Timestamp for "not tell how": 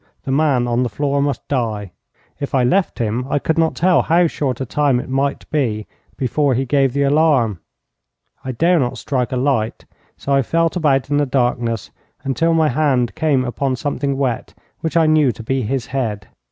3.59-4.25